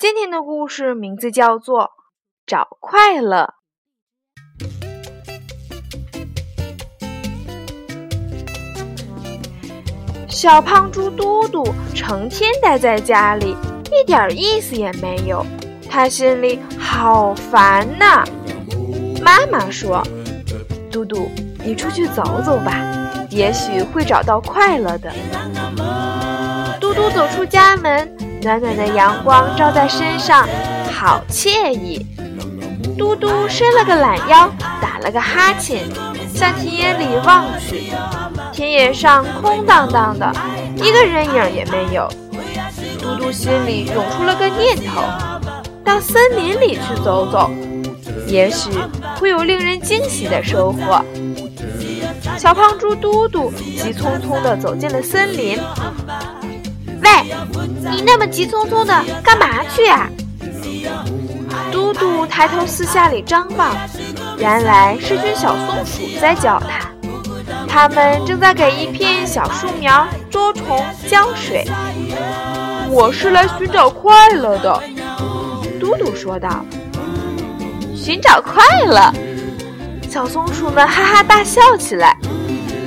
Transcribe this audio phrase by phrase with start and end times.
[0.00, 1.82] 今天的故事名字叫做
[2.46, 3.54] 《找快乐》。
[10.28, 11.64] 小胖猪嘟嘟
[11.96, 13.56] 成天待在家里，
[13.90, 15.44] 一点意思也没有，
[15.90, 18.24] 他心里好烦呐。
[19.20, 20.00] 妈妈说
[20.92, 21.28] ：“嘟嘟，
[21.64, 22.72] 你出去走走吧，
[23.30, 25.12] 也许会找到快乐的。”
[26.80, 28.27] 嘟嘟走出家门。
[28.42, 30.46] 暖暖的阳光照在身上，
[30.92, 32.06] 好惬意。
[32.96, 35.84] 嘟嘟伸了个懒腰，打了个哈欠，
[36.34, 37.92] 向田野里望去。
[38.52, 40.32] 田野上空荡荡的，
[40.76, 42.08] 一个人影也没有。
[43.00, 45.02] 嘟嘟心里涌出了个念头：
[45.84, 47.50] 到森林里去走走，
[48.26, 48.70] 也许
[49.16, 51.02] 会有令人惊喜的收获。
[52.36, 55.58] 小胖猪嘟嘟急匆匆地走进了森林。
[57.90, 60.08] 你那么急匆匆的干嘛去啊？
[61.70, 63.74] 嘟嘟抬头四下里张望，
[64.38, 66.88] 原来是群小松鼠在叫他。
[67.68, 71.64] 它们正在给一片小树苗捉虫浇水。
[72.90, 74.82] 我是来寻找快乐的，
[75.78, 76.64] 嘟嘟说道。
[77.94, 79.12] 寻找快乐？
[80.08, 82.16] 小松鼠们哈哈大笑起来。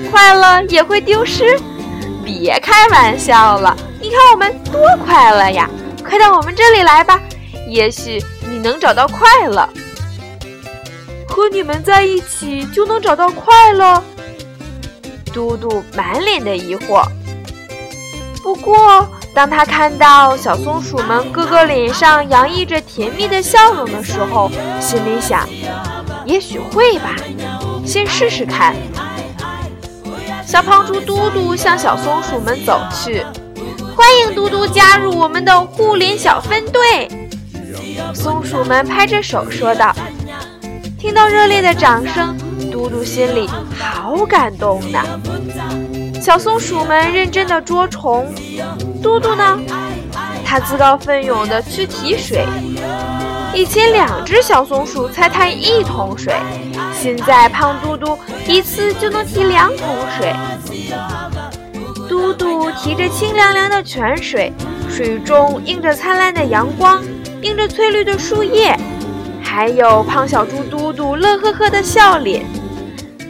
[0.10, 1.60] 快乐也会丢失？
[2.26, 3.78] 别开玩笑了。
[4.02, 5.70] 你看我们多快乐呀！
[6.04, 7.22] 快到我们这里来吧，
[7.68, 9.70] 也许你能找到快乐。
[11.28, 14.04] 和你们在一起就能找到快乐？
[15.32, 17.06] 嘟嘟满脸的疑惑。
[18.42, 25.48] 不过，当他看到小松鼠们个个脸上洋溢着甜蜜的笑容的时候，心里想：
[26.26, 27.16] 也许会吧，
[27.86, 28.76] 先试试看。
[30.44, 33.24] 小胖猪嘟嘟向小松鼠们走去。
[33.96, 37.10] 欢迎嘟嘟加入我们的护林小分队！
[38.14, 39.96] 松鼠们拍着手说道。
[40.98, 42.38] 听到热烈的掌声，
[42.72, 45.00] 嘟嘟心里好感动呢。
[46.22, 48.34] 小松鼠们认真的捉虫，
[49.02, 49.60] 嘟嘟呢？
[50.46, 52.46] 他自告奋勇的去提水。
[53.54, 56.36] 以前两只小松鼠才抬一桶水，
[56.94, 59.88] 现在胖嘟嘟一次就能提两桶
[60.18, 60.34] 水。
[62.34, 64.52] 嘟嘟提着清凉凉的泉水，
[64.90, 67.04] 水中映着灿烂的阳光，
[67.42, 68.76] 映着翠绿的树叶，
[69.44, 72.46] 还有胖小猪嘟嘟乐呵呵的笑脸。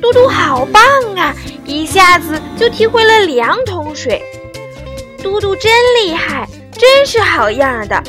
[0.02, 0.84] 嘟嘟好棒
[1.16, 1.34] 啊！
[1.66, 4.22] 一下子就提回了两桶水。
[5.22, 8.02] 嘟嘟真厉害，真是好样的！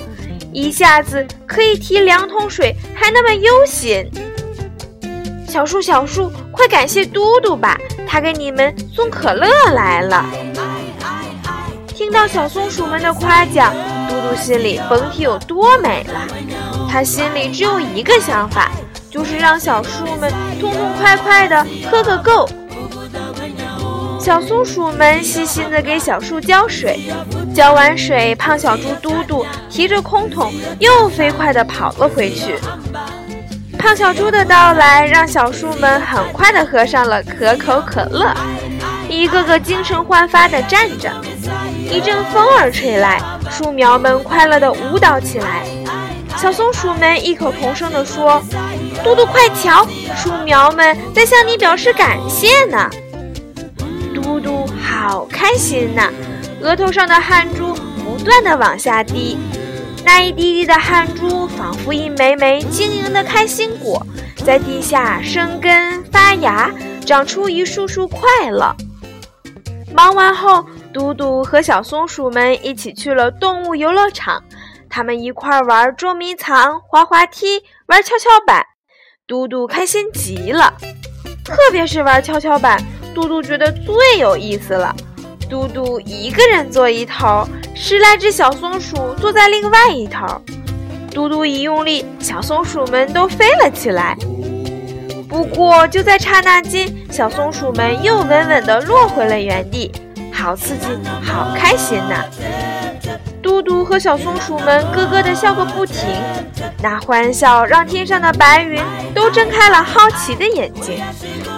[0.53, 4.11] 一下子可以提两桶水，还那么悠闲。
[5.47, 10.25] 小树，小树，快感谢嘟嘟吧，他给你们送可乐来了。
[12.03, 13.73] 听到小松鼠们的夸奖，
[14.09, 16.27] 嘟嘟心里甭提有多美了。
[16.91, 18.73] 他心里只有一个想法，
[19.09, 20.29] 就是让小树们
[20.61, 22.49] 痛痛快快的喝个够。
[24.19, 26.99] 小松鼠们细心的给小树浇水，
[27.55, 32.59] 浇完水，胖小猪嘟嘟提着空桶又飞快的跑了回去。
[33.79, 38.35] 胖小猪的到来让小树们很快的喝上了可口可乐，
[39.09, 41.09] 一个个精神焕发的站着。
[41.91, 43.21] 一阵风儿吹来，
[43.51, 45.65] 树苗们快乐地舞蹈起来。
[46.37, 48.43] 小松鼠们异口同声地说
[49.05, 52.89] ：“嘟嘟，快瞧，树苗们在向你表示感谢呢！”
[54.15, 56.11] 嘟嘟好开心呐，
[56.63, 59.37] 额头上的汗珠不断地往下滴，
[60.05, 64.05] 那一滴滴的汗珠仿佛一枚枚晶莹的开心果，
[64.45, 66.71] 在地下生根发芽，
[67.05, 68.75] 长出一束束快乐。
[69.93, 70.65] 忙完后。
[70.93, 74.43] 嘟嘟和小松鼠们一起去了动物游乐场，
[74.91, 78.67] 他们一块玩捉迷藏、滑滑梯、玩跷跷板。
[79.27, 80.75] 嘟嘟开心极了，
[81.45, 82.79] 特别是玩跷跷板，
[83.15, 84.95] 嘟嘟觉得最有意思了。
[85.49, 90.27] 嘟嘟一个人坐一头，十来只小松鼠坐在另外一头。
[91.11, 94.17] 嘟嘟一用力，小松鼠们都飞了起来。
[95.29, 99.91] 不过就在刹那间，小松鼠们又稳稳地落回了原地。
[100.43, 100.89] 好刺激，
[101.23, 102.25] 好开心呐！
[103.41, 106.05] 嘟嘟和小松鼠们咯咯地笑个不停，
[106.83, 108.83] 那欢笑让天上的白云
[109.15, 111.01] 都睁开了好奇的眼睛。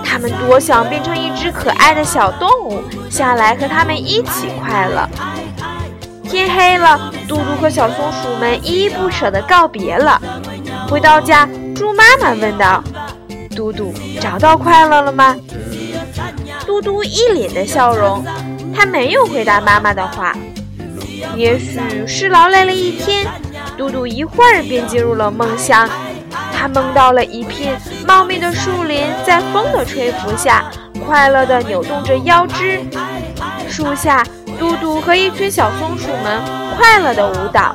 [0.05, 5.09] 他们多想变成一只可爱的小动物，下来和他们一起快乐。
[6.23, 10.21] 天黑了，嘟嘟和小松鼠们依依不舍地告别了。
[10.91, 12.85] 回到家，猪妈妈问道
[13.57, 15.35] ：“嘟嘟，找到快乐了吗？”
[16.67, 18.25] 嘟嘟一脸的笑容，
[18.75, 20.35] 他没有回答妈妈的话。
[21.37, 23.27] 也许是劳累了一天，
[23.77, 25.89] 嘟嘟一会儿便进入了梦乡。
[26.53, 30.65] 他梦到了一片茂密的树林，在风的吹拂下，
[31.07, 32.81] 快乐地扭动着腰肢。
[33.69, 34.23] 树下，
[34.59, 36.41] 嘟嘟和一群小松鼠们
[36.77, 37.75] 快乐地舞蹈。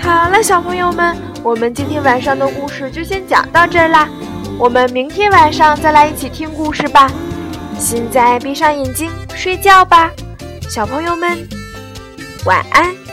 [0.00, 4.08] 好了，小朋友们，我们今天晚上的故事就先讲到这儿啦。
[4.58, 7.08] 我们明天晚上再来一起听故事吧。
[7.78, 10.10] 现在闭上眼睛睡觉吧，
[10.68, 11.38] 小朋友们，
[12.44, 13.07] 晚安。